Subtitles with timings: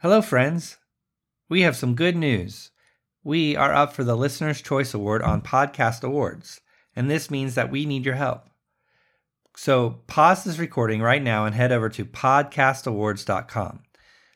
[0.00, 0.76] Hello, friends.
[1.48, 2.70] We have some good news.
[3.24, 6.60] We are up for the Listener's Choice Award on Podcast Awards,
[6.94, 8.48] and this means that we need your help.
[9.56, 13.80] So pause this recording right now and head over to podcastawards.com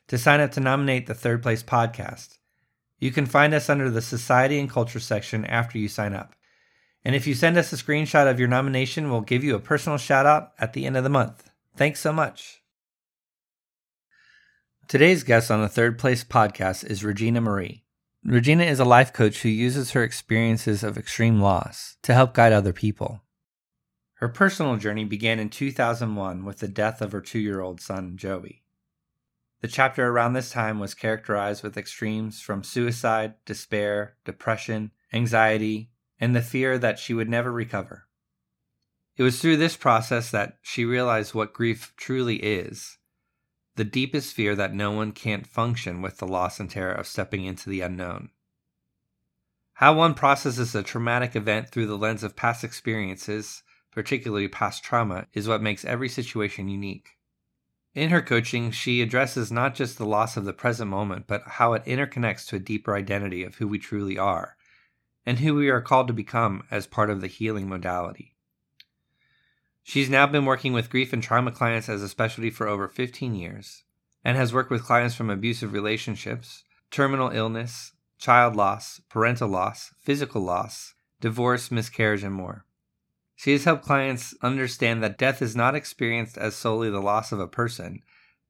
[0.08, 2.38] to sign up to nominate the third place podcast.
[2.98, 6.34] You can find us under the Society and Culture section after you sign up.
[7.04, 9.96] And if you send us a screenshot of your nomination, we'll give you a personal
[9.96, 11.50] shout out at the end of the month.
[11.76, 12.61] Thanks so much.
[14.88, 17.84] Today's guest on the Third Place podcast is Regina Marie.
[18.24, 22.52] Regina is a life coach who uses her experiences of extreme loss to help guide
[22.52, 23.22] other people.
[24.14, 28.18] Her personal journey began in 2001 with the death of her two year old son,
[28.18, 28.64] Joey.
[29.62, 36.36] The chapter around this time was characterized with extremes from suicide, despair, depression, anxiety, and
[36.36, 38.08] the fear that she would never recover.
[39.16, 42.98] It was through this process that she realized what grief truly is
[43.76, 47.44] the deepest fear that no one can't function with the loss and terror of stepping
[47.44, 48.30] into the unknown.
[49.74, 55.26] How one processes a traumatic event through the lens of past experiences, particularly past trauma,
[55.32, 57.10] is what makes every situation unique.
[57.94, 61.72] In her coaching, she addresses not just the loss of the present moment, but how
[61.74, 64.56] it interconnects to a deeper identity of who we truly are
[65.24, 68.31] and who we are called to become as part of the healing modality.
[69.82, 73.34] She's now been working with grief and trauma clients as a specialty for over 15
[73.34, 73.82] years
[74.24, 80.42] and has worked with clients from abusive relationships, terminal illness, child loss, parental loss, physical
[80.42, 82.64] loss, divorce, miscarriage, and more.
[83.34, 87.40] She has helped clients understand that death is not experienced as solely the loss of
[87.40, 88.02] a person.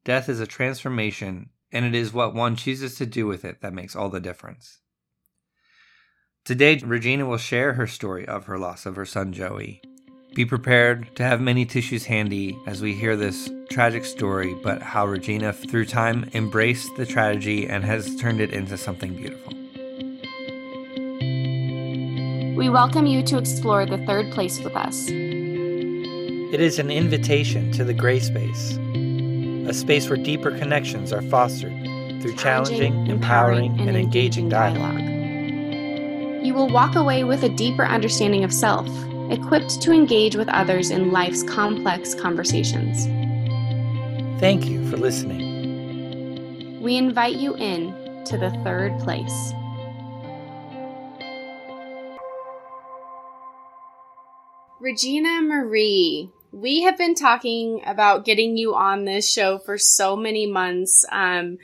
[0.04, 3.72] Death is a transformation, and it is what one chooses to do with it that
[3.72, 4.80] makes all the difference.
[6.44, 9.80] Today, Regina will share her story of her loss of her son Joey
[10.34, 15.06] be prepared to have many tissues handy as we hear this tragic story, but how
[15.06, 19.52] Regina, through time, embraced the tragedy and has turned it into something beautiful.
[22.56, 25.08] We welcome you to explore the third place with us.
[25.08, 28.78] It is an invitation to the gray space,
[29.68, 31.72] a space where deeper connections are fostered
[32.22, 34.96] through challenging, empowering, and, and engaging dialogue.
[34.96, 36.44] dialogue.
[36.44, 38.88] You will walk away with a deeper understanding of self
[39.32, 43.06] equipped to engage with others in life's complex conversations.
[44.40, 46.80] Thank you for listening.
[46.80, 49.52] We invite you in to the third place.
[54.80, 60.44] Regina Marie, we have been talking about getting you on this show for so many
[60.44, 61.04] months.
[61.10, 61.58] Um,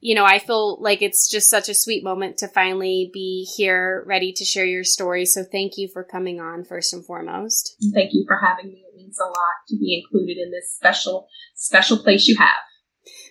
[0.00, 4.04] you know, I feel like it's just such a sweet moment to finally be here
[4.06, 5.24] ready to share your story.
[5.24, 7.76] So thank you for coming on first and foremost.
[7.92, 8.84] Thank you for having me.
[8.92, 9.34] It means a lot
[9.68, 12.56] to be included in this special, special place you have.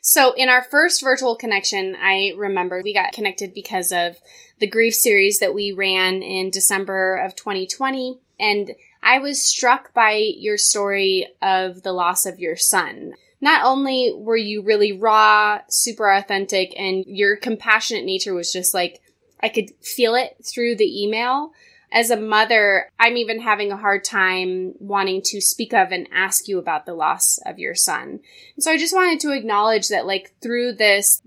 [0.01, 4.15] So, in our first virtual connection, I remember we got connected because of
[4.59, 8.17] the grief series that we ran in December of 2020.
[8.39, 8.71] And
[9.03, 14.37] I was struck by your story of the loss of your son not only were
[14.37, 19.01] you really raw, super authentic, and your compassionate nature was just like,
[19.41, 21.51] I could feel it through the email.
[21.91, 26.47] As a mother, I'm even having a hard time wanting to speak of and ask
[26.47, 28.19] you about the loss of your son.
[28.55, 31.21] And so I just wanted to acknowledge that, like, through this,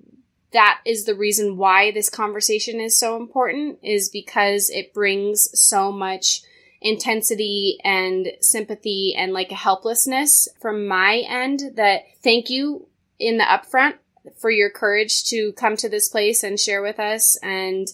[0.52, 5.92] that is the reason why this conversation is so important, is because it brings so
[5.92, 6.42] much
[6.80, 12.86] intensity and sympathy and like a helplessness from my end that thank you
[13.18, 13.94] in the upfront
[14.38, 17.36] for your courage to come to this place and share with us.
[17.42, 17.88] And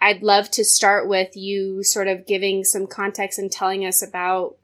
[0.00, 4.56] I'd love to start with you sort of giving some context and telling us about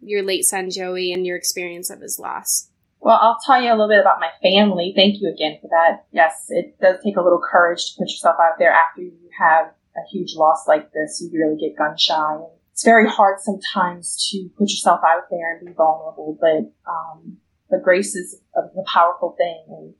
[0.00, 2.68] your late son, Joey, and your experience of his loss.
[3.00, 4.92] Well, I'll tell you a little bit about my family.
[4.94, 6.04] Thank you again for that.
[6.12, 9.72] Yes, it does take a little courage to put yourself out there after you have
[9.96, 11.20] a huge loss like this.
[11.20, 12.38] You really get gun shy
[12.72, 17.36] it's very hard sometimes to put yourself out there and be vulnerable, but um,
[17.70, 19.94] the grace is a, a powerful thing, and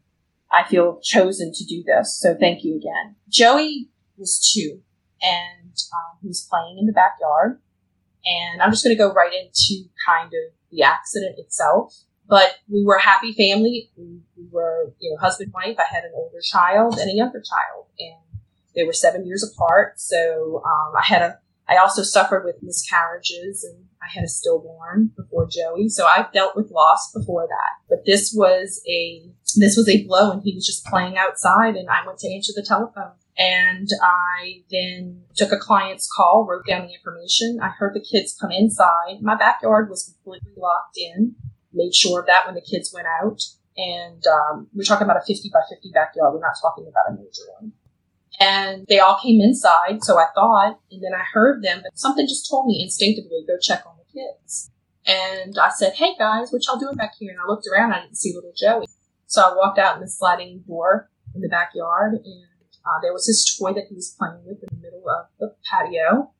[0.50, 2.18] I feel chosen to do this.
[2.18, 3.16] So thank you again.
[3.28, 4.80] Joey was two,
[5.20, 7.60] and um, he was playing in the backyard,
[8.24, 11.94] and I'm just going to go right into kind of the accident itself.
[12.28, 13.90] But we were a happy family.
[13.98, 15.76] We, we were, you know, husband wife.
[15.78, 18.40] I had an older child and a younger child, and
[18.74, 20.00] they were seven years apart.
[20.00, 21.38] So um, I had a
[21.72, 25.88] I also suffered with miscarriages and I had a stillborn before Joey.
[25.88, 27.88] So I've dealt with loss before that.
[27.88, 31.88] But this was a this was a blow and he was just playing outside and
[31.88, 33.12] I went to answer the telephone.
[33.38, 37.58] And I then took a client's call, wrote down the information.
[37.62, 39.22] I heard the kids come inside.
[39.22, 41.34] My backyard was completely locked in.
[41.72, 43.40] Made sure of that when the kids went out.
[43.78, 46.34] And um, we're talking about a 50 by 50 backyard.
[46.34, 47.72] We're not talking about a major one.
[48.42, 52.26] And they all came inside, so I thought, and then I heard them, but something
[52.26, 54.72] just told me instinctively, go check on the kids.
[55.06, 57.30] And I said, hey guys, what y'all doing back here?
[57.30, 58.86] And I looked around, I didn't see little Joey.
[59.26, 62.44] So I walked out in the sliding door in the backyard, and
[62.84, 65.54] uh, there was his toy that he was playing with in the middle of the
[65.70, 66.32] patio.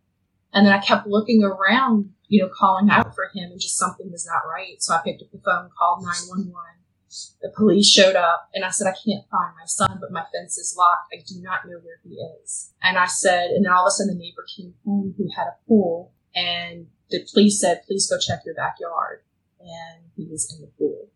[0.53, 4.11] And then I kept looking around, you know, calling out for him, and just something
[4.11, 4.83] was not right.
[4.83, 6.82] So I picked up the phone, called 911.
[7.43, 10.57] The police showed up, and I said, I can't find my son, but my fence
[10.57, 11.13] is locked.
[11.13, 12.73] I do not know where he is.
[12.83, 15.47] And I said, and then all of a sudden the neighbor came home who had
[15.47, 19.21] a pool, and the police said, please go check your backyard.
[19.61, 21.11] And he was in the pool.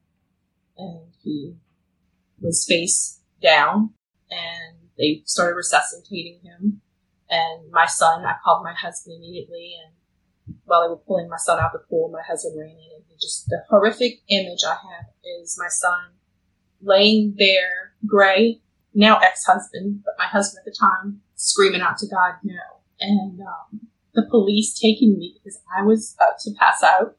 [0.77, 1.57] And he
[2.41, 3.95] was face down,
[4.31, 6.83] and they started resuscitating him.
[7.31, 9.95] And my son, I called my husband immediately, and
[10.65, 13.05] while they were pulling my son out of the pool, my husband ran in, and
[13.09, 15.07] he just the horrific image I have
[15.41, 16.13] is my son
[16.81, 18.61] laying there, gray,
[18.95, 22.55] now ex-husband, but my husband at the time, screaming out to God, no.
[23.01, 27.17] And um, the police taking me because I was about to pass out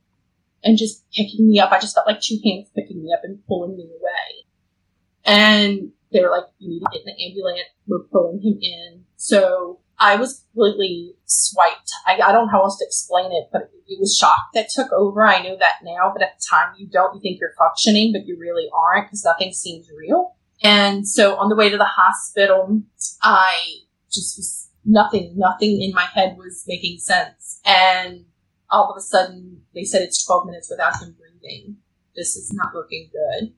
[0.63, 1.71] and just picking me up.
[1.71, 4.45] I just felt like two hands picking me up and pulling me away.
[5.23, 7.69] And they were like, you need to get in the ambulance.
[7.87, 9.03] We're pulling him in.
[9.17, 11.91] So I was completely swiped.
[12.05, 14.91] I, I don't know how else to explain it, but it was shock that took
[14.91, 15.25] over.
[15.25, 17.15] I know that now, but at the time you don't.
[17.15, 20.35] You think you're functioning, but you really aren't because nothing seems real.
[20.63, 22.81] And so on the way to the hospital,
[23.21, 23.77] I
[24.11, 27.59] just was nothing, nothing in my head was making sense.
[27.65, 28.25] And
[28.69, 31.77] all of a sudden they said it's 12 minutes without him breathing.
[32.15, 33.53] This is not looking good.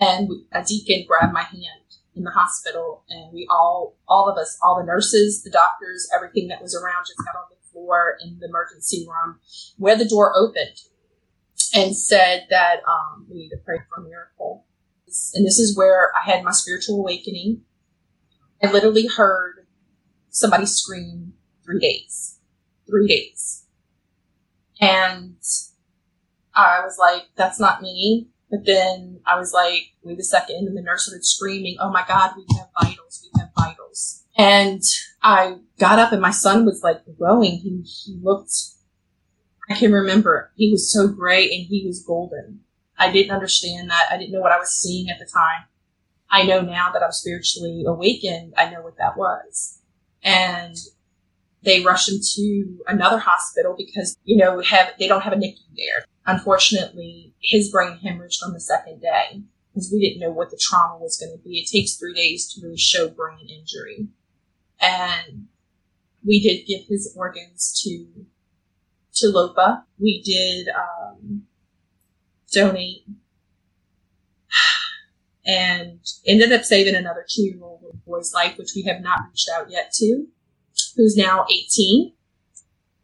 [0.00, 4.58] And a deacon grabbed my hand in the hospital and we all, all of us,
[4.62, 8.38] all the nurses, the doctors, everything that was around just got on the floor in
[8.40, 9.38] the emergency room
[9.76, 10.80] where the door opened
[11.74, 14.66] and said that um, we need to pray for a miracle.
[15.34, 17.62] And this is where I had my spiritual awakening.
[18.62, 19.66] I literally heard
[20.30, 21.34] somebody scream
[21.64, 22.38] three days,
[22.88, 23.66] three days.
[24.80, 25.36] And
[26.54, 28.28] I was like, that's not me.
[28.50, 30.66] But then I was like, wait a second.
[30.66, 33.22] And the nurse started screaming, oh my God, we have vitals.
[33.22, 34.24] We have vitals.
[34.36, 34.82] And
[35.22, 37.58] I got up and my son was like glowing.
[37.58, 38.52] He, he looked,
[39.68, 42.60] I can remember he was so gray and he was golden.
[42.98, 44.08] I didn't understand that.
[44.10, 45.66] I didn't know what I was seeing at the time.
[46.30, 48.54] I know now that I'm spiritually awakened.
[48.56, 49.78] I know what that was.
[50.22, 50.76] And
[51.62, 55.58] they rushed him to another hospital because, you know, have, they don't have a NICU
[55.76, 56.04] there.
[56.30, 59.42] Unfortunately, his brain hemorrhaged on the second day
[59.72, 61.58] because we didn't know what the trauma was going to be.
[61.58, 64.06] It takes three days to really show brain injury.
[64.80, 65.48] And
[66.24, 68.06] we did give his organs to,
[69.14, 69.84] to LOPA.
[69.98, 71.42] We did, um,
[72.52, 73.04] donate
[75.46, 79.50] and ended up saving another two year old boy's life, which we have not reached
[79.54, 80.26] out yet to,
[80.96, 82.12] who's now 18.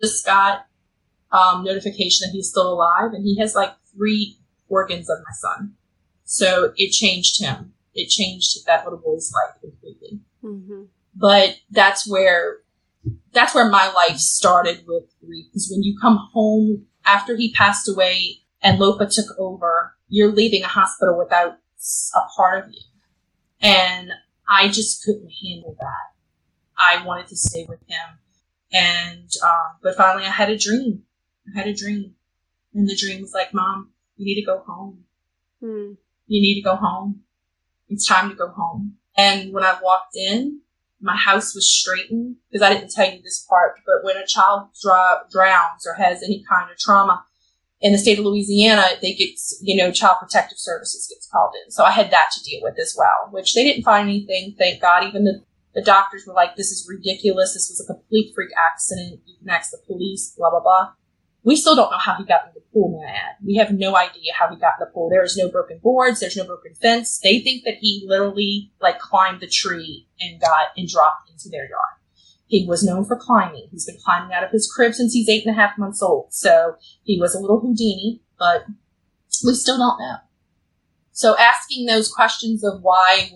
[0.01, 0.66] Just got
[1.37, 4.39] um, notification that he's still alive, and he has like three
[4.69, 5.75] organs of my son.
[6.25, 7.73] So it changed him.
[7.95, 10.21] It changed that little boy's life completely.
[10.43, 10.85] Mm-hmm.
[11.15, 12.59] But that's where
[13.33, 15.47] that's where my life started with grief.
[15.51, 20.63] Because when you come home after he passed away and Lopa took over, you're leaving
[20.63, 21.59] a hospital without
[22.15, 22.81] a part of you.
[23.61, 24.11] And
[24.49, 26.07] I just couldn't handle that.
[26.79, 28.19] I wanted to stay with him.
[28.73, 31.03] And, um, but finally I had a dream.
[31.49, 32.15] I had a dream.
[32.75, 35.05] And the dream was like, Mom, you need to go home.
[35.61, 35.93] Hmm.
[36.27, 37.23] You need to go home.
[37.89, 38.97] It's time to go home.
[39.17, 40.61] And when I walked in,
[41.01, 44.69] my house was straightened because I didn't tell you this part, but when a child
[45.31, 47.25] drowns or has any kind of trauma,
[47.81, 51.71] in the state of Louisiana, they get, you know, child protective services gets called in.
[51.71, 54.55] So I had that to deal with as well, which they didn't find anything.
[54.59, 55.05] Thank God.
[55.05, 57.53] Even the, the doctors were like, this is ridiculous.
[57.53, 59.21] This was a complete freak accident.
[59.27, 60.93] You can ask the police, blah, blah, blah.
[61.47, 63.37] We still don't know how he got in the pool, add.
[63.47, 65.09] We have no idea how he got in the pool.
[65.09, 66.19] There is no broken boards.
[66.19, 67.21] There's no broken fence.
[67.23, 71.63] They think that he literally like climbed the tree and got and dropped into their
[71.63, 72.01] yard.
[72.49, 73.69] He was known for climbing.
[73.71, 76.35] He's been climbing out of his crib since he's eight and a half months old.
[76.35, 78.65] So he was a little Houdini, but
[79.45, 80.17] we still don't know.
[81.13, 83.31] So asking those questions of why,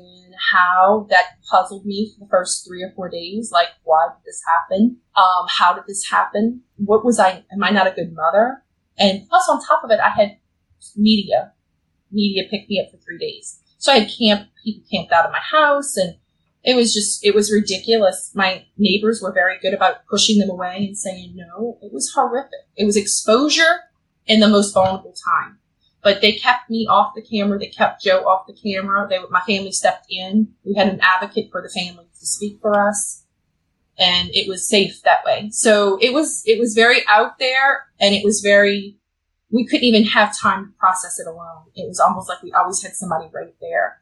[0.52, 3.50] how, that puzzled me for the first three or four days.
[3.52, 4.98] Like, why did this happen?
[5.16, 6.62] Um, how did this happen?
[6.76, 8.62] What was I, am I not a good mother?
[8.98, 10.38] And plus on top of it, I had
[10.96, 11.52] media.
[12.10, 13.60] Media picked me up for three days.
[13.78, 16.16] So I had camp, people camped out of my house and
[16.62, 18.32] it was just, it was ridiculous.
[18.34, 21.78] My neighbors were very good about pushing them away and saying no.
[21.80, 22.50] It was horrific.
[22.76, 23.80] It was exposure
[24.26, 25.58] in the most vulnerable time.
[26.02, 27.58] But they kept me off the camera.
[27.58, 29.06] They kept Joe off the camera.
[29.08, 30.48] They, my family stepped in.
[30.64, 33.24] We had an advocate for the family to speak for us,
[33.98, 35.50] and it was safe that way.
[35.50, 38.96] So it was it was very out there, and it was very.
[39.52, 41.64] We couldn't even have time to process it alone.
[41.74, 43.98] It was almost like we always had somebody right there.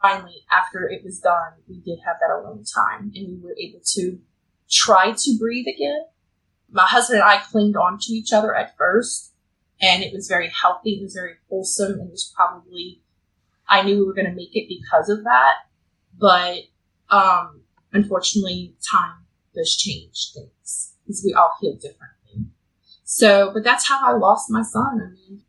[0.00, 3.80] Finally, after it was done, we did have that alone time, and we were able
[3.94, 4.20] to
[4.70, 6.04] try to breathe again.
[6.70, 9.31] My husband and I clinged on to each other at first
[9.82, 10.92] and it was very healthy.
[10.92, 11.98] It was very wholesome.
[11.98, 13.02] And it was probably,
[13.68, 15.54] I knew we were going to make it because of that.
[16.18, 16.60] But,
[17.10, 17.62] um,
[17.92, 22.46] unfortunately, time does change things because we all heal differently.
[23.04, 25.02] So, but that's how I lost my son.
[25.04, 25.42] I mean,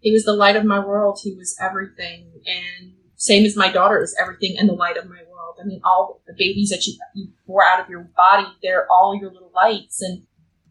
[0.00, 1.18] he was the light of my world.
[1.22, 2.30] He was everything.
[2.46, 5.56] And same as my daughter is everything and the light of my world.
[5.60, 9.18] I mean, all the babies that you, you pour out of your body, they're all
[9.18, 10.02] your little lights.
[10.02, 10.22] And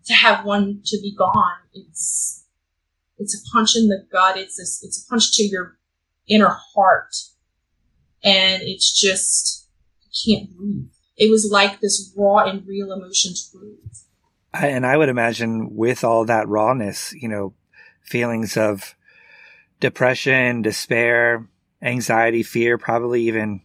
[0.06, 2.39] to have one to be gone, it's,
[3.20, 4.38] it's a punch in the gut.
[4.38, 5.78] It's a, it's a punch to your
[6.28, 7.16] inner heart.
[8.24, 9.68] And it's just,
[10.12, 10.90] you can't breathe.
[11.18, 13.78] It was like this raw and real emotion to breathe.
[14.54, 17.54] and I would imagine with all that rawness, you know,
[18.02, 18.96] feelings of
[19.80, 21.48] depression, despair,
[21.82, 23.62] anxiety, fear, probably even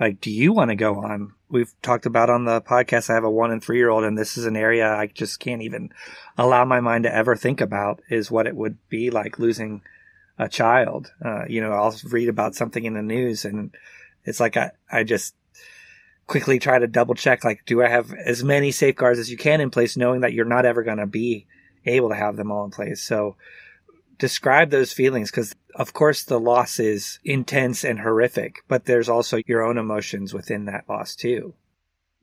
[0.00, 1.34] like, do you want to go on?
[1.52, 3.10] We've talked about on the podcast.
[3.10, 5.38] I have a one and three year old, and this is an area I just
[5.38, 5.92] can't even
[6.38, 9.82] allow my mind to ever think about is what it would be like losing
[10.38, 11.12] a child.
[11.22, 13.70] Uh, you know, I'll read about something in the news, and
[14.24, 15.34] it's like I, I just
[16.26, 19.60] quickly try to double check like, do I have as many safeguards as you can
[19.60, 21.46] in place, knowing that you're not ever going to be
[21.84, 23.02] able to have them all in place?
[23.02, 23.36] So,
[24.22, 29.40] describe those feelings because of course the loss is intense and horrific but there's also
[29.48, 31.52] your own emotions within that loss too.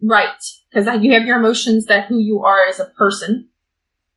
[0.01, 0.41] Right.
[0.71, 3.49] Because you have your emotions that who you are as a person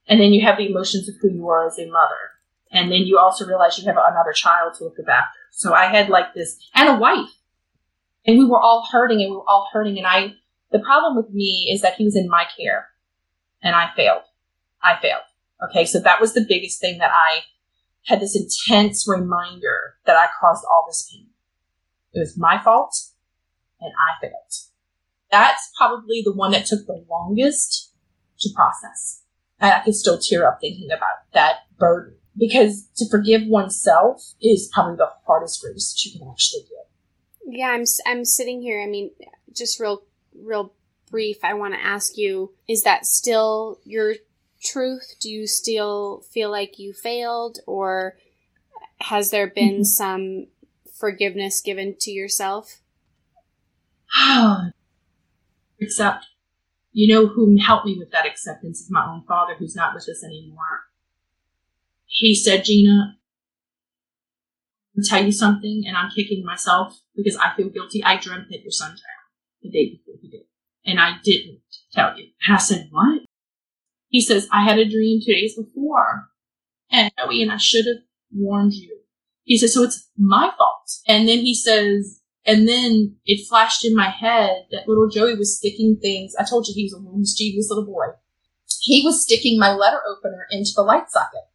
[0.07, 2.23] and then you have the emotions of who you are as a mother.
[2.71, 5.41] And then you also realize you have another child to look after.
[5.51, 7.31] So i had like this and a wife.
[8.25, 10.35] And we were all hurting and we were all hurting and i
[10.71, 12.91] the problem with me is that he was in my care
[13.61, 14.23] and i failed.
[14.81, 15.27] I failed.
[15.65, 17.41] Okay so that was the biggest thing that i
[18.07, 21.29] had this intense reminder that I caused all this pain.
[22.13, 22.95] It was my fault
[23.81, 24.53] and I failed.
[25.31, 27.93] That's probably the one that took the longest
[28.41, 29.23] to process.
[29.61, 34.71] And I can still tear up thinking about that burden because to forgive oneself is
[34.73, 37.55] probably the hardest grace that you can actually give.
[37.55, 38.81] Yeah, I'm I'm sitting here.
[38.81, 39.11] I mean,
[39.55, 40.03] just real
[40.35, 40.73] real
[41.11, 41.39] brief.
[41.43, 44.15] I want to ask you: Is that still your
[44.63, 45.17] truth?
[45.21, 48.17] Do you still feel like you failed, or
[49.01, 49.83] has there been mm-hmm.
[49.85, 50.47] some
[50.99, 52.81] forgiveness given to yourself?
[55.81, 56.27] Accept.
[56.93, 60.09] You know who helped me with that acceptance is my own father, who's not with
[60.09, 60.83] us anymore.
[62.05, 63.17] He said, Gina,
[64.97, 68.05] I'll tell you something, and I'm kicking myself because I feel guilty.
[68.05, 70.43] I dreamt that your son drowned the day before he did,
[70.85, 71.61] and I didn't
[71.93, 72.29] tell you.
[72.47, 73.23] And I said, What?
[74.13, 76.29] He says, I had a dream two days before.
[76.91, 78.99] And Joey, and I should have warned you.
[79.45, 80.91] He says, so it's my fault.
[81.09, 85.57] And then he says, and then it flashed in my head that little Joey was
[85.57, 86.35] sticking things.
[86.39, 88.13] I told you he was a little mischievous little boy.
[88.83, 91.49] He was sticking my letter opener into the light socket.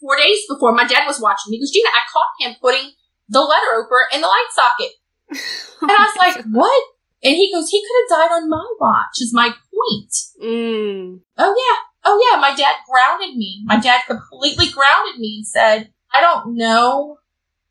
[0.00, 1.58] Four days before, my dad was watching me.
[1.58, 2.92] He goes, Gina, I caught him putting
[3.28, 4.92] the letter opener in the light socket.
[5.82, 6.84] and I was like, what?
[7.22, 10.12] And he goes, he could have died on my watch, is my point.
[10.42, 11.20] Mm.
[11.38, 11.78] Oh, yeah.
[12.04, 12.40] Oh, yeah.
[12.40, 13.62] My dad grounded me.
[13.64, 17.18] My dad completely grounded me and said, I don't know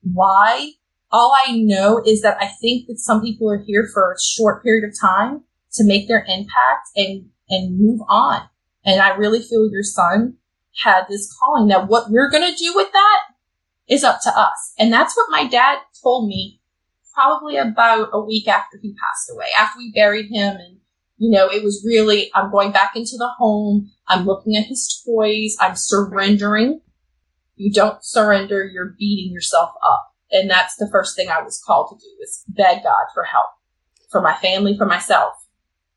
[0.01, 0.71] why.
[1.11, 4.63] All I know is that I think that some people are here for a short
[4.63, 8.41] period of time to make their impact and, and move on.
[8.85, 10.35] And I really feel your son
[10.83, 13.19] had this calling that what we're going to do with that
[13.87, 14.73] is up to us.
[14.77, 16.61] And that's what my dad told me
[17.13, 20.57] probably about a week after he passed away, after we buried him.
[20.57, 20.77] And,
[21.17, 23.91] you know, it was really, I'm going back into the home.
[24.07, 25.55] I'm looking at his toys.
[25.59, 26.81] I'm surrendering.
[27.55, 28.63] You don't surrender.
[28.63, 30.13] You're beating yourself up.
[30.31, 33.47] And that's the first thing I was called to do is beg God for help
[34.09, 35.33] for my family, for myself.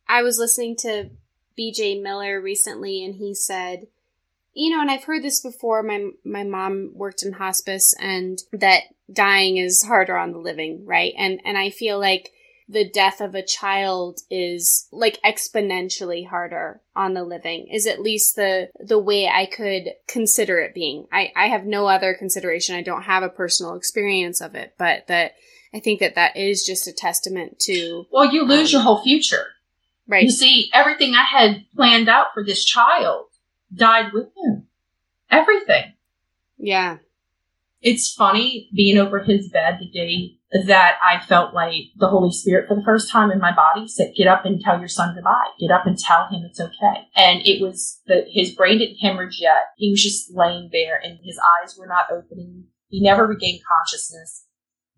[0.09, 1.11] I was listening to
[1.59, 3.87] BJ Miller recently and he said,
[4.53, 5.83] you know, and I've heard this before.
[5.83, 11.15] My my mom worked in hospice, and that dying is harder on the living, right?
[11.17, 12.33] And and I feel like
[12.71, 18.37] the death of a child is like exponentially harder on the living is at least
[18.37, 21.07] the the way I could consider it being.
[21.12, 22.77] I I have no other consideration.
[22.77, 25.33] I don't have a personal experience of it, but that
[25.75, 29.03] I think that that is just a testament to Well, you lose um, your whole
[29.03, 29.47] future.
[30.07, 30.25] Right.
[30.25, 33.27] You see, everything I had planned out for this child
[33.75, 34.67] died with him.
[35.31, 35.93] Everything.
[36.57, 36.99] Yeah.
[37.83, 42.69] It's funny being over his bed the day that I felt like the Holy Spirit
[42.69, 45.49] for the first time in my body said, get up and tell your son goodbye.
[45.59, 47.07] Get up and tell him it's okay.
[47.17, 49.73] And it was that his brain didn't hemorrhage yet.
[49.77, 52.65] He was just laying there and his eyes were not opening.
[52.89, 54.45] He never regained consciousness,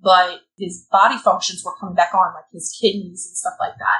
[0.00, 3.98] but his body functions were coming back on, like his kidneys and stuff like that.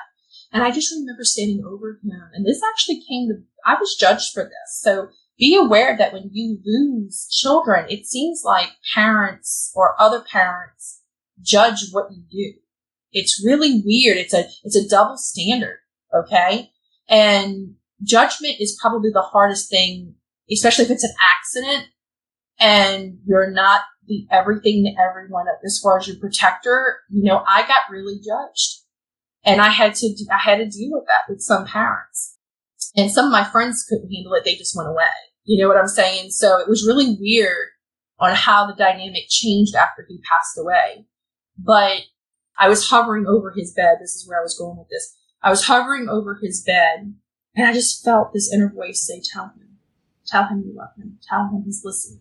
[0.52, 4.32] And I just remember standing over him and this actually came to, I was judged
[4.32, 4.80] for this.
[4.80, 5.08] So
[5.42, 11.00] be aware that when you lose children, it seems like parents or other parents
[11.40, 12.60] judge what you do.
[13.10, 14.18] It's really weird.
[14.18, 15.78] It's a, it's a double standard.
[16.14, 16.70] Okay.
[17.08, 20.14] And judgment is probably the hardest thing,
[20.48, 21.88] especially if it's an accident
[22.60, 27.00] and you're not the everything to everyone as far as your protector.
[27.10, 28.82] You know, I got really judged
[29.44, 32.38] and I had to, I had to deal with that with some parents.
[32.96, 34.44] And some of my friends couldn't handle it.
[34.44, 35.31] They just went away.
[35.44, 36.30] You know what I'm saying?
[36.30, 37.68] So it was really weird
[38.18, 41.06] on how the dynamic changed after he passed away.
[41.58, 42.02] But
[42.58, 43.96] I was hovering over his bed.
[44.00, 45.16] This is where I was going with this.
[45.42, 47.14] I was hovering over his bed
[47.54, 49.78] and I just felt this inner voice say, tell him,
[50.26, 52.20] tell him you love him, tell him he's listening.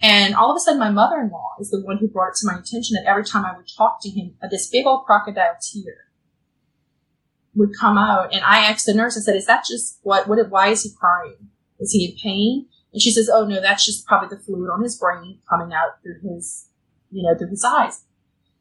[0.00, 2.58] And all of a sudden, my mother-in-law is the one who brought it to my
[2.58, 5.96] attention that every time I would talk to him, uh, this big old crocodile tear
[7.54, 8.34] would come out.
[8.34, 10.90] And I asked the nurse, I said, is that just what, what, why is he
[10.98, 11.48] crying?
[11.80, 12.66] Is he in pain?
[12.92, 16.02] And she says, oh no, that's just probably the fluid on his brain coming out
[16.02, 16.68] through his,
[17.10, 18.04] you know, through his eyes.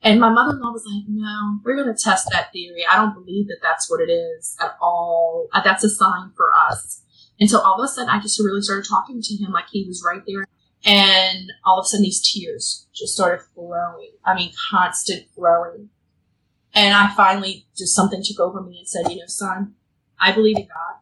[0.01, 2.85] And my mother-in-law was like, no, we're going to test that theory.
[2.89, 5.47] I don't believe that that's what it is at all.
[5.51, 7.01] Uh, that's a sign for us.
[7.39, 9.85] And so all of a sudden I just really started talking to him like he
[9.87, 10.45] was right there.
[10.85, 14.11] And all of a sudden these tears just started flowing.
[14.23, 15.89] I mean, constant flowing.
[16.73, 19.75] And I finally just something took over me and said, you know, son,
[20.19, 20.99] I believe in God.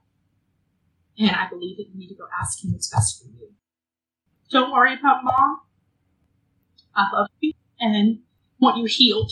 [1.18, 3.52] And I believe that you need to go ask him what's best for you.
[4.50, 5.62] Don't worry about mom.
[6.96, 8.20] I love you and
[8.60, 9.32] want you healed.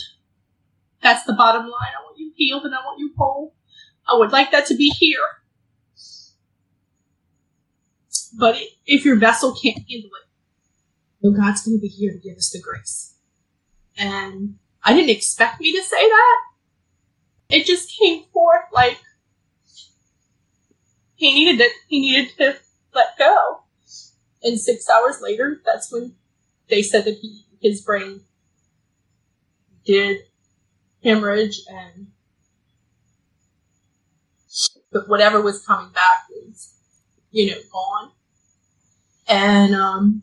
[1.02, 1.92] That's the bottom line.
[1.98, 3.54] I want you healed and I want you whole.
[4.08, 5.18] I would like that to be here.
[8.38, 10.28] But if your vessel can't handle it,
[11.20, 13.14] well, God's going to be here to give us the grace.
[13.96, 16.36] And I didn't expect me to say that.
[17.50, 18.98] It just came forth like
[21.22, 21.72] he needed it.
[21.86, 22.56] He needed to
[22.94, 23.60] let go.
[24.42, 26.16] And six hours later, that's when
[26.68, 28.22] they said that he his brain
[29.86, 30.18] did
[31.04, 32.08] hemorrhage and
[34.92, 36.74] but whatever was coming back was,
[37.30, 38.10] you know, gone.
[39.28, 40.22] And um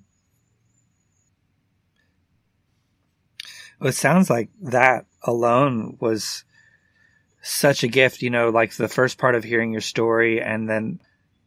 [3.80, 6.44] Well, it sounds like that alone was
[7.42, 11.00] such a gift, you know, like the first part of hearing your story and then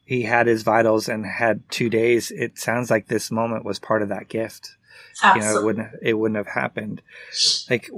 [0.05, 2.31] he had his vitals and had two days.
[2.31, 4.77] It sounds like this moment was part of that gift.
[5.23, 5.41] Absolutely.
[5.41, 7.03] You know, it wouldn't, it wouldn't have happened.
[7.71, 7.91] Like,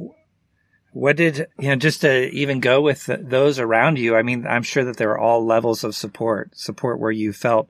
[0.93, 4.15] what did, you know, just to even go with those around you?
[4.17, 7.69] I mean, I'm sure that there are all levels of support, support where you felt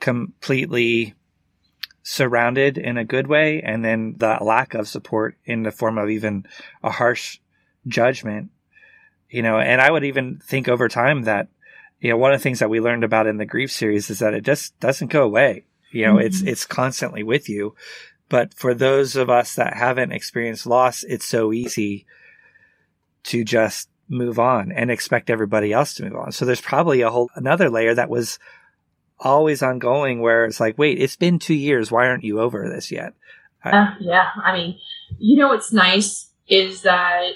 [0.00, 1.14] completely
[2.02, 6.10] surrounded in a good way, and then the lack of support in the form of
[6.10, 6.46] even
[6.82, 7.38] a harsh
[7.86, 8.50] judgment.
[9.30, 11.48] You know, and I would even think over time that,
[12.00, 14.18] you know, one of the things that we learned about in the grief series is
[14.18, 15.64] that it just doesn't go away.
[15.92, 16.26] You know, mm-hmm.
[16.26, 17.74] it's it's constantly with you.
[18.28, 22.06] But for those of us that haven't experienced loss, it's so easy
[23.24, 26.32] to just move on and expect everybody else to move on.
[26.32, 28.38] So there's probably a whole another layer that was
[29.18, 31.90] always ongoing where it's like, wait, it's been two years.
[31.90, 33.14] Why aren't you over this yet?
[33.64, 34.30] Uh, yeah.
[34.42, 34.78] I mean,
[35.18, 37.32] you know, what's nice is that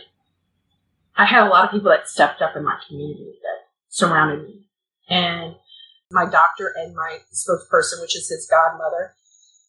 [1.17, 4.67] I had a lot of people that stepped up in my community that surrounded me.
[5.09, 5.55] And
[6.11, 9.15] my doctor and my spokesperson, which is his godmother,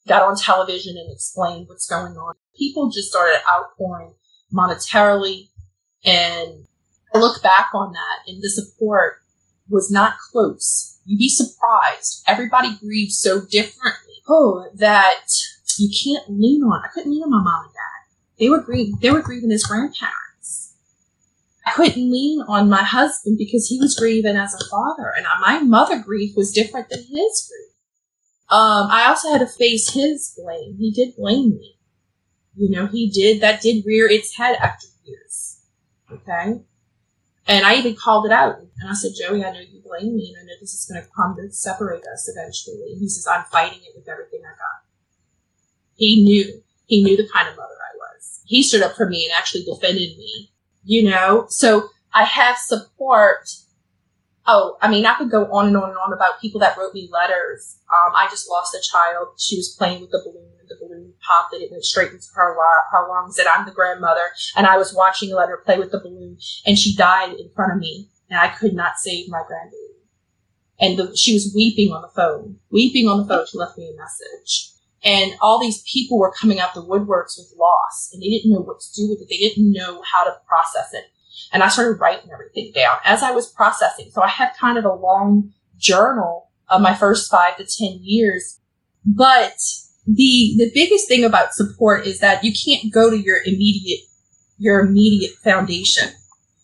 [0.08, 2.36] got on television and explained what's going on.
[2.58, 4.14] People just started outpouring
[4.54, 5.50] monetarily.
[6.04, 6.66] And
[7.14, 9.18] I look back on that and the support
[9.70, 12.24] was not close You'd be surprised.
[12.28, 14.16] Everybody grieves so differently.
[14.28, 15.28] Oh, that
[15.78, 16.82] you can't lean on.
[16.84, 18.40] I couldn't lean on my mom and dad.
[18.40, 18.98] They were grieving.
[19.02, 20.25] They were grieving as grandparents.
[21.66, 25.60] I couldn't lean on my husband because he was grieving as a father, and my
[25.60, 27.66] mother grief was different than his grief.
[28.50, 30.76] Um, I also had to face his blame.
[30.78, 31.76] He did blame me.
[32.56, 33.42] You know, he did.
[33.42, 35.62] That did rear its head after years.
[36.12, 36.62] Okay.
[37.48, 38.60] And I even called it out.
[38.60, 41.04] And I said, Joey, I know you blame me and I know this is going
[41.04, 42.92] to come to separate us eventually.
[42.92, 44.84] And he says, I'm fighting it with everything I got.
[45.96, 46.62] He knew.
[46.88, 48.42] He knew the kind of mother I was.
[48.46, 50.52] He stood up for me and actually defended me,
[50.86, 51.46] you know?
[51.50, 53.50] So I have support.
[54.48, 56.94] Oh, I mean, I could go on and on and on about people that wrote
[56.94, 57.80] me letters.
[57.92, 59.30] Um, I just lost a child.
[59.38, 62.28] She was playing with the balloon and the balloon popped and it went straight into
[62.36, 62.56] her,
[62.92, 63.40] her lungs.
[63.40, 66.78] And I'm the grandmother, and I was watching let her play with the balloon, and
[66.78, 69.96] she died in front of me, and I could not save my grandbaby.
[70.80, 73.46] And the, she was weeping on the phone, weeping on the phone.
[73.48, 74.75] She left me a message.
[75.06, 78.62] And all these people were coming out the woodworks with loss, and they didn't know
[78.62, 79.28] what to do with it.
[79.30, 81.06] They didn't know how to process it.
[81.54, 84.10] And I started writing everything down as I was processing.
[84.12, 88.60] So I had kind of a long journal of my first five to 10 years.
[89.06, 89.58] But
[90.08, 94.02] the, the biggest thing about support is that you can't go to your immediate,
[94.58, 96.10] your immediate foundation.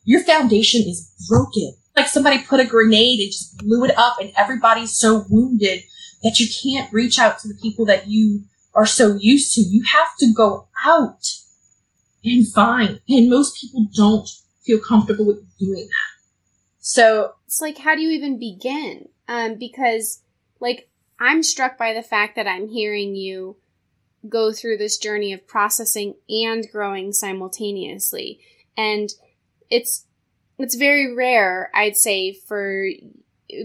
[0.04, 1.76] Your foundation is broken.
[1.96, 5.84] Like somebody put a grenade and just blew it up and everybody's so wounded
[6.24, 9.62] that you can't reach out to the people that you are so used to.
[9.62, 11.28] You have to go out
[12.24, 13.02] and find.
[13.10, 14.30] And most people don't
[14.64, 16.12] feel comfortable with doing that.
[16.80, 19.10] So it's like, how do you even begin?
[19.28, 20.22] Um, because
[20.60, 23.58] like I'm struck by the fact that I'm hearing you
[24.28, 28.40] go through this journey of processing and growing simultaneously.
[28.78, 29.10] And
[29.70, 30.06] it's
[30.58, 32.88] it's very rare, I'd say, for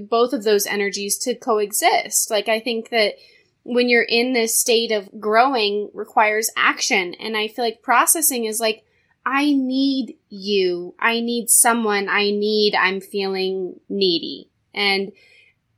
[0.09, 2.31] both of those energies to coexist.
[2.31, 3.14] Like I think that
[3.62, 8.61] when you're in this state of growing requires action and I feel like processing is
[8.61, 8.85] like
[9.27, 10.94] I need you.
[11.01, 12.09] I need someone.
[12.09, 14.51] I need, I'm feeling needy.
[14.72, 15.11] And,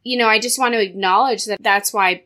[0.04, 2.24] you know, I just want to acknowledge that that's why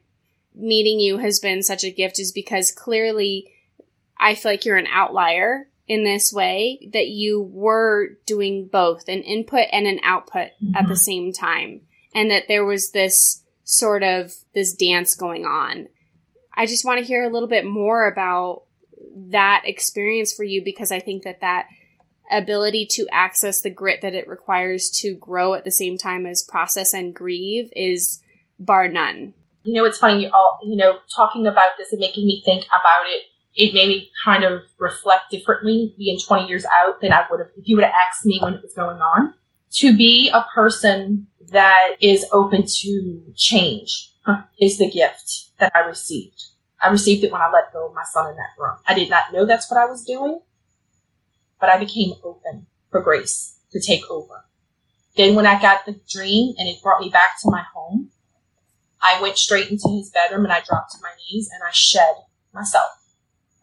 [0.53, 3.53] meeting you has been such a gift is because clearly
[4.18, 9.23] I feel like you're an outlier in this way that you were doing both an
[9.23, 10.75] input and an output mm-hmm.
[10.75, 10.95] at the mm-hmm.
[10.95, 11.83] same time.
[12.14, 15.88] And that there was this sort of this dance going on.
[16.55, 18.64] I just want to hear a little bit more about
[19.31, 21.66] that experience for you because I think that that
[22.31, 26.42] ability to access the grit that it requires to grow at the same time as
[26.42, 28.23] process and grieve is
[28.59, 29.35] bar none.
[29.64, 32.64] You know, it's funny, you all, you know, talking about this and making me think
[32.66, 33.23] about it,
[33.55, 37.51] it made me kind of reflect differently being 20 years out than I would have,
[37.57, 39.35] if you would have asked me when it was going on.
[39.77, 44.11] To be a person that is open to change
[44.61, 46.45] is the gift that I received.
[46.83, 48.77] I received it when I let go of my son in that room.
[48.87, 50.41] I did not know that's what I was doing,
[51.61, 54.45] but I became open for grace to take over.
[55.17, 58.11] Then when I got the dream and it brought me back to my home,
[59.01, 62.15] I went straight into his bedroom and I dropped to my knees and I shed
[62.53, 62.91] myself.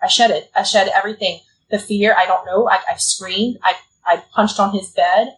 [0.02, 0.50] I shed it.
[0.56, 1.40] I shed everything.
[1.70, 2.68] The fear, I don't know.
[2.70, 3.58] I, I screamed.
[3.64, 5.36] I, I punched on his bed.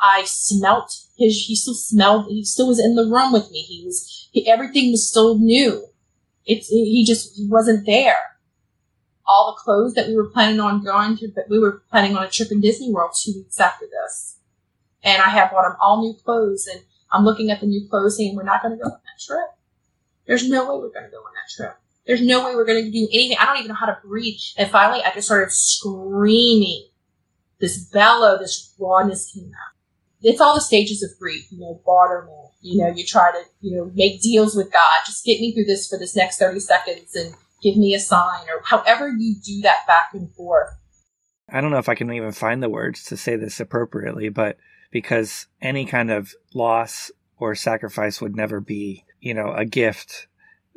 [0.00, 3.62] I smelt his, he still smelled, he still was in the room with me.
[3.62, 5.86] He was, he, everything was still new.
[6.46, 8.18] It's he just he wasn't there.
[9.26, 12.22] All the clothes that we were planning on going to, but we were planning on
[12.22, 14.36] a trip in Disney World two weeks after this,
[15.02, 18.18] and I had bought him all new clothes, and I'm looking at the new clothes
[18.18, 19.48] saying we're not going to go on that trip.
[20.26, 21.78] There's no way we're going to go on that trip.
[22.06, 23.38] There's no way we're going to do anything.
[23.38, 24.38] I don't even know how to breathe.
[24.56, 26.88] And finally, I just started screaming.
[27.60, 29.74] This bellow, this rawness came out.
[30.20, 33.76] It's all the stages of grief, you know, barterment, you know, you try to, you
[33.76, 34.82] know, make deals with God.
[35.06, 38.42] Just get me through this for this next 30 seconds and give me a sign
[38.48, 40.70] or however you do that back and forth.
[41.50, 44.56] I don't know if I can even find the words to say this appropriately, but
[44.90, 50.26] because any kind of loss or sacrifice would never be, you know, a gift.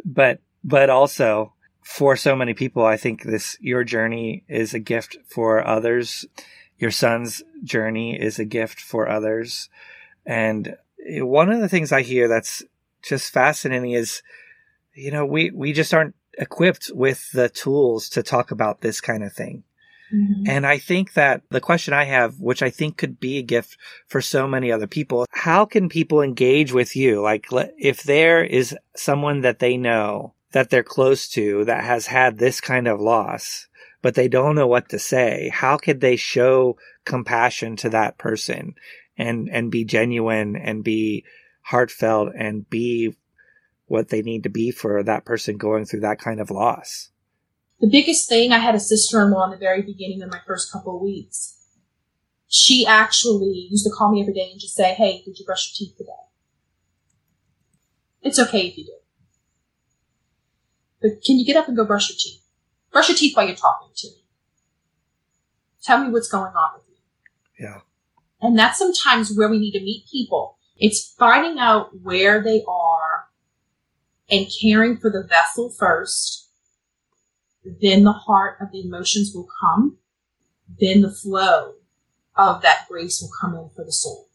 [0.03, 5.17] But, but also for so many people, I think this, your journey is a gift
[5.25, 6.25] for others.
[6.77, 9.69] Your son's journey is a gift for others.
[10.25, 10.75] And
[11.07, 12.63] one of the things I hear that's
[13.01, 14.21] just fascinating is,
[14.93, 19.23] you know, we, we just aren't equipped with the tools to talk about this kind
[19.23, 19.63] of thing.
[20.13, 20.43] Mm-hmm.
[20.49, 23.77] And I think that the question I have, which I think could be a gift
[24.07, 27.21] for so many other people, how can people engage with you?
[27.21, 32.39] Like, if there is someone that they know that they're close to that has had
[32.39, 33.67] this kind of loss,
[34.01, 38.73] but they don't know what to say, how could they show compassion to that person
[39.17, 41.23] and and be genuine and be
[41.61, 43.15] heartfelt and be
[43.85, 47.09] what they need to be for that person going through that kind of loss.
[47.79, 50.95] The biggest thing, I had a sister-in-law in the very beginning of my first couple
[50.95, 51.55] of weeks.
[52.47, 55.71] She actually used to call me every day and just say, Hey, did you brush
[55.71, 56.09] your teeth today?
[58.23, 58.96] It's okay if you do.
[61.07, 62.41] But can you get up and go brush your teeth?
[62.91, 64.23] Brush your teeth while you're talking to me.
[65.83, 67.65] Tell me what's going on with you.
[67.65, 67.79] Yeah.
[68.41, 70.57] And that's sometimes where we need to meet people.
[70.75, 73.27] It's finding out where they are
[74.29, 76.49] and caring for the vessel first.
[77.81, 79.97] Then the heart of the emotions will come.
[80.79, 81.75] Then the flow
[82.35, 84.27] of that grace will come in for the soul.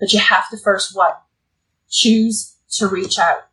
[0.00, 1.22] But you have to first what?
[1.88, 3.46] Choose to reach out.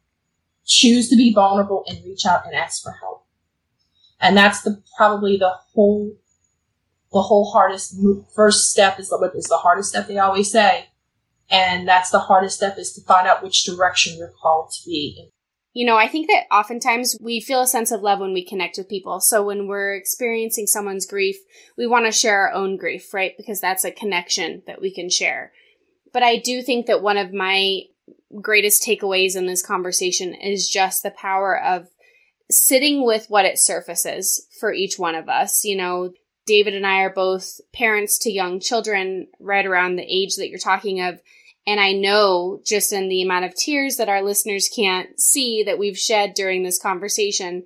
[0.65, 3.26] Choose to be vulnerable and reach out and ask for help.
[4.19, 6.15] And that's the probably the whole
[7.12, 7.95] the whole hardest
[8.36, 10.88] first step is the is the hardest step they always say,
[11.50, 15.32] and that's the hardest step is to find out which direction you're called to be.
[15.74, 18.78] You know, I think that oftentimes we feel a sense of love when we connect
[18.78, 19.21] with people.
[19.21, 21.38] So when we're experiencing someone's grief,
[21.78, 23.34] we want to share our own grief, right?
[23.38, 25.54] Because that's a connection that we can share.
[26.12, 27.84] But I do think that one of my
[28.41, 31.88] greatest takeaways in this conversation is just the power of
[32.50, 35.63] sitting with what it surfaces for each one of us.
[35.63, 36.13] You know,
[36.46, 40.60] David and I are both parents to young children right around the age that you're
[40.60, 41.20] talking of.
[41.67, 45.78] And I know just in the amount of tears that our listeners can't see that
[45.78, 47.63] we've shed during this conversation,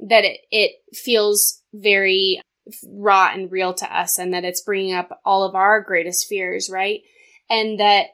[0.00, 2.40] that it, it feels very
[2.88, 6.70] raw and real to us and that it's bringing up all of our greatest fears,
[6.70, 7.02] right?
[7.50, 8.06] And that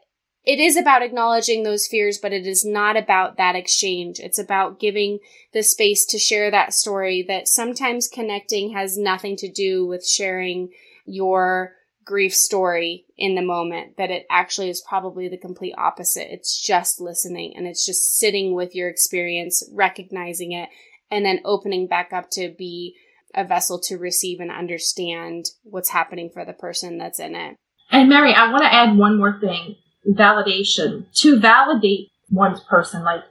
[0.44, 4.18] it is about acknowledging those fears, but it is not about that exchange.
[4.20, 5.18] It's about giving
[5.52, 10.70] the space to share that story that sometimes connecting has nothing to do with sharing
[11.04, 11.72] your
[12.06, 16.32] grief story in the moment, that it actually is probably the complete opposite.
[16.32, 20.70] It's just listening and it's just sitting with your experience, recognizing it,
[21.10, 22.96] and then opening back up to be
[23.34, 27.56] a vessel to receive and understand what's happening for the person that's in it.
[27.92, 29.76] And Mary, I want to add one more thing
[30.08, 33.04] validation to validate one's person.
[33.04, 33.22] Like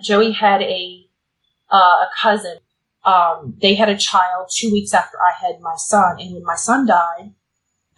[0.00, 1.06] Joey had a
[1.70, 2.58] uh, a cousin.
[3.04, 6.54] Um, they had a child two weeks after I had my son, and when my
[6.54, 7.32] son died,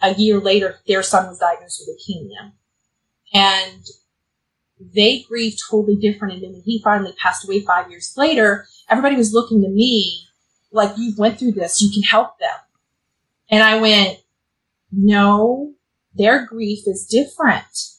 [0.01, 2.53] a year later, their son was diagnosed with leukemia,
[3.33, 3.85] and
[4.79, 6.33] they grieved totally different.
[6.35, 10.21] And then when he finally passed away five years later, everybody was looking to me
[10.71, 11.81] like, "You went through this.
[11.81, 12.57] You can help them."
[13.49, 14.19] And I went,
[14.91, 15.73] "No,
[16.15, 17.94] their grief is different."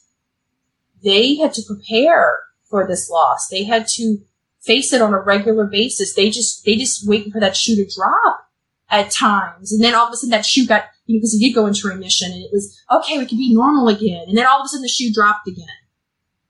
[1.03, 3.47] They had to prepare for this loss.
[3.47, 4.19] They had to
[4.61, 6.13] face it on a regular basis.
[6.13, 8.47] They just, they just waiting for that shoe to drop
[8.89, 9.71] at times.
[9.71, 11.65] And then all of a sudden that shoe got, you know, because he did go
[11.67, 14.25] into remission and it was, okay, we can be normal again.
[14.27, 15.67] And then all of a sudden the shoe dropped again.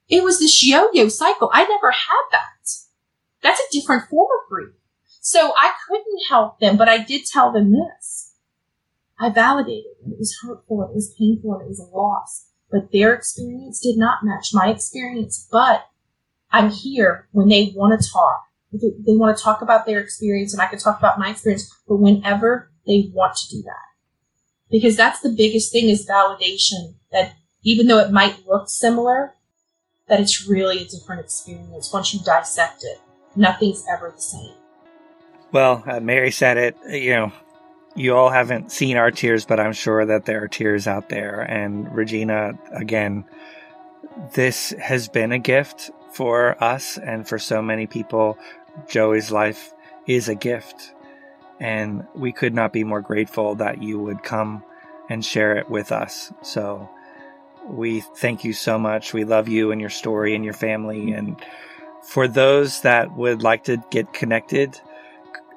[0.09, 1.49] It was this yo-yo cycle.
[1.53, 2.69] I never had that.
[3.43, 4.73] That's a different form of grief.
[5.19, 8.33] So I couldn't help them, but I did tell them this.
[9.19, 13.13] I validated and it was hurtful, it was painful, it was a loss but their
[13.13, 15.47] experience did not match my experience.
[15.51, 15.87] But
[16.51, 18.43] I'm here when they want to talk.
[18.71, 21.97] They want to talk about their experience and I can talk about my experience, but
[21.97, 23.87] whenever they want to do that.
[24.69, 29.33] Because that's the biggest thing is validation that even though it might look similar,
[30.07, 32.99] that it's really a different experience once you dissect it.
[33.35, 34.53] Nothing's ever the same.
[35.51, 37.31] Well, uh, Mary said it, you know,
[37.97, 41.41] you all haven't seen our tears, but I'm sure that there are tears out there.
[41.41, 43.25] And Regina, again,
[44.33, 48.37] this has been a gift for us and for so many people.
[48.87, 49.73] Joey's life
[50.05, 50.93] is a gift.
[51.59, 54.63] And we could not be more grateful that you would come
[55.09, 56.31] and share it with us.
[56.43, 56.87] So
[57.65, 59.11] we thank you so much.
[59.11, 61.13] We love you and your story and your family.
[61.13, 61.35] And
[62.03, 64.79] for those that would like to get connected,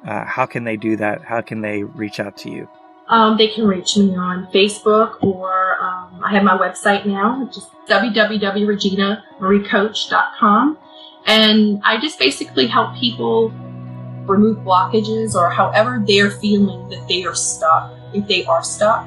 [0.06, 1.22] uh, how can they do that?
[1.22, 2.68] How can they reach out to you?
[3.08, 7.56] Um, they can reach me on Facebook or um, I have my website now, which
[7.56, 7.66] is.
[11.26, 13.50] And I just basically help people
[14.26, 19.06] remove blockages or however they're feeling that they are stuck, if they are stuck.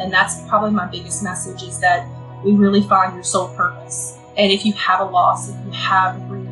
[0.00, 2.08] And that's probably my biggest message is that
[2.44, 4.18] we really find your soul purpose.
[4.36, 6.48] And if you have a loss, if you have grief,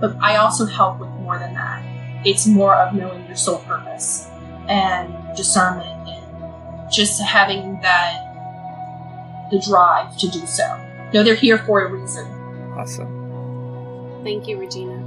[0.00, 1.95] but I also help with more than that
[2.26, 4.28] it's more of knowing your soul purpose
[4.68, 8.22] and discernment and just having that
[9.50, 10.64] the drive to do so.
[11.14, 12.26] No, they're here for a reason.
[12.76, 14.24] Awesome.
[14.24, 15.04] Thank you, Regina.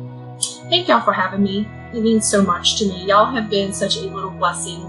[0.69, 1.67] Thank y'all for having me.
[1.93, 3.05] It means so much to me.
[3.05, 4.79] Y'all have been such a little blessing,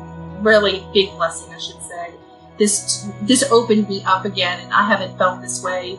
[0.41, 2.15] really big blessing, I should say.
[2.59, 5.99] This this opened me up again, and I haven't felt this way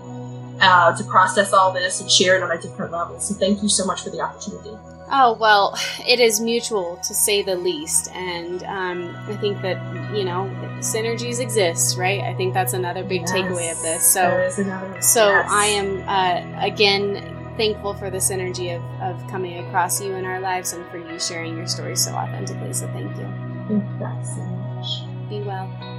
[0.61, 3.19] uh, to process all this and share it on a different level.
[3.19, 4.77] So thank you so much for the opportunity.
[5.13, 5.75] Oh, well,
[6.07, 8.09] it is mutual to say the least.
[8.13, 9.77] And um, I think that,
[10.15, 12.21] you know, synergies exist, right?
[12.21, 14.05] I think that's another big yes, takeaway of this.
[14.05, 14.49] So,
[15.01, 15.47] so yes.
[15.49, 20.39] I am, uh, again, thankful for the synergy of, of coming across you in our
[20.39, 22.73] lives and for you sharing your story so authentically.
[22.73, 23.27] So thank you.
[23.67, 25.29] Thank you so much.
[25.29, 25.90] Be well.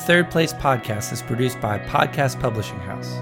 [0.00, 3.12] Third Place Podcast is produced by Podcast Publishing House.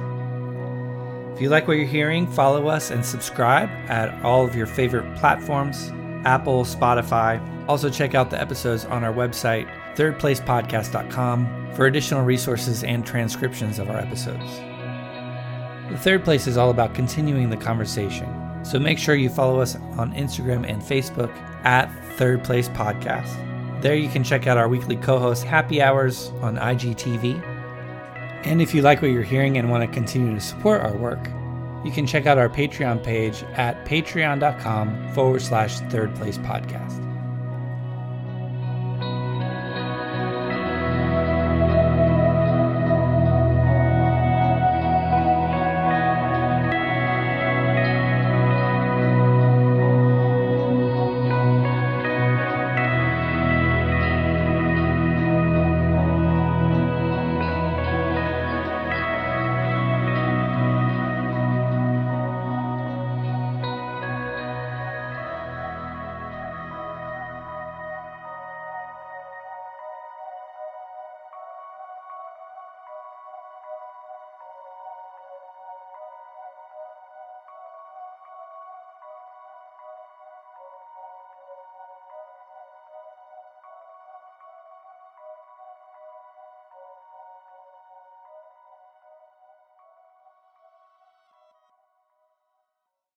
[1.35, 5.17] If you like what you're hearing, follow us and subscribe at all of your favorite
[5.17, 5.93] platforms
[6.25, 7.41] Apple, Spotify.
[7.69, 13.91] Also, check out the episodes on our website, thirdplacepodcast.com, for additional resources and transcriptions of
[13.91, 14.59] our episodes.
[15.91, 18.29] The third place is all about continuing the conversation.
[18.65, 23.58] So make sure you follow us on Instagram and Facebook at Third Place Podcast.
[23.81, 27.41] There you can check out our weekly co host happy hours on IGTV.
[28.45, 31.29] And if you like what you're hearing and want to continue to support our work,
[31.85, 37.08] you can check out our Patreon page at patreon.com forward slash third place podcast.